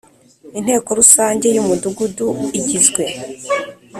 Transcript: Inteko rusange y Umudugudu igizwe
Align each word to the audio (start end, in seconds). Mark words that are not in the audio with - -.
Inteko 0.59 0.89
rusange 0.99 1.47
y 1.55 1.59
Umudugudu 1.63 2.27
igizwe 2.59 3.03